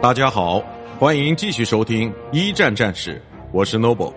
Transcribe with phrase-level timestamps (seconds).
[0.00, 0.62] 大家好，
[1.00, 4.12] 欢迎继续收听一战战士，我是 Noble。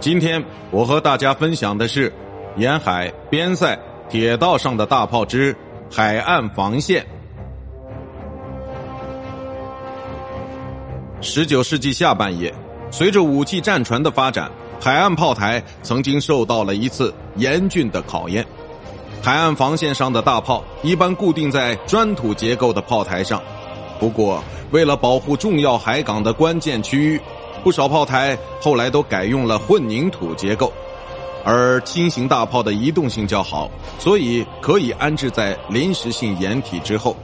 [0.00, 2.10] 今天我和大家分享的是
[2.56, 3.78] 沿海边塞
[4.08, 5.54] 铁道上的大炮之
[5.92, 7.04] 海岸防线。
[11.20, 12.54] 十九世纪下半叶，
[12.90, 18.46] 随着武器战船的发展，海岸炮台曾经受到了一次严峻的考验。
[19.22, 23.42] 海岸防线上的大炮一般固定在砖土结构的炮台上。
[24.00, 27.20] 不过，为了保护重要海港的关键区域，
[27.64, 30.72] 不少炮台后来都改用了混凝土结构。
[31.44, 37.16] 而轻型大炮的移动性较好，所以可以安置在临时性掩体之后。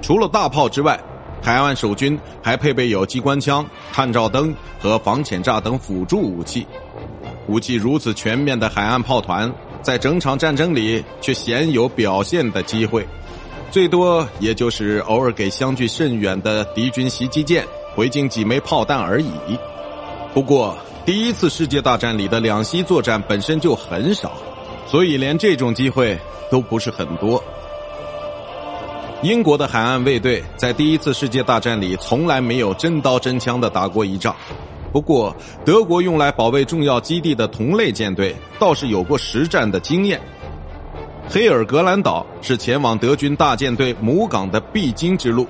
[0.00, 0.98] 除了大炮之外，
[1.42, 6.66] 海岸守军还配备有机关枪、探照灯和防潜炸等辅助武器。
[7.48, 13.06] 武器如此全面的海岸炮团，在整场战争里却鲜有表现的机会。
[13.72, 19.30] 最多也就是偶尔给相距甚远的敌军袭击舰回敬几枚炮弹而已。
[20.34, 24.32] 不过，第一次世界大战里的两栖作战本身就很少，
[24.86, 26.18] 所以连这种机会
[26.50, 27.42] 都不是很多。
[29.22, 34.36] 英国的海岸卫队在第一次世界大战里从来没有真刀真枪的打过一仗，
[34.92, 40.20] 不过德国用来保卫重要基地的同类舰队倒是有过实战的经验。
[41.32, 45.46] 黑尔格兰岛是前往德军大舰队母港的必经之路，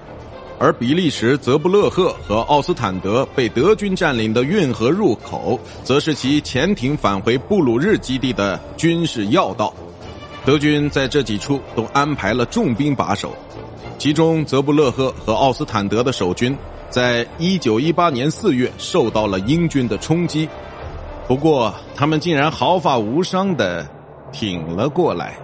[0.56, 9.74] 而比利时泽布勒赫和奥斯坦德被德军占领的运河入口，则是其潜艇返回布鲁日基地的军事要道。
[10.44, 13.34] 德军在这几处都安排了重兵把守，
[13.98, 16.56] 其中泽布勒赫和奥斯坦德的守军，
[16.90, 20.48] 在一九一八年四月受到了英军的冲击，
[21.26, 23.84] 不过他们竟然毫发无伤的
[24.30, 25.36] 挺了过来。